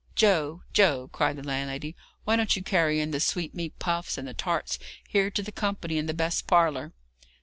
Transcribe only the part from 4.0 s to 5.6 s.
and the tarts here to the